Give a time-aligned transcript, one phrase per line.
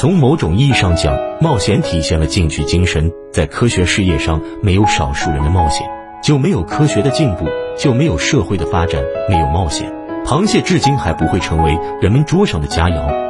[0.00, 5.86] 从某种意义上讲冒险体现了进取精神在科学事业上没有少数人的冒险
[6.22, 7.46] 就没有科学的进步
[7.76, 9.92] 就没有社会的发展没有冒险。
[10.24, 13.29] 螃蟹至今还不会成为人们桌上的佳肴。